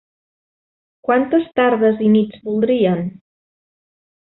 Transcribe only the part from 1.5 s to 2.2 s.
tardes i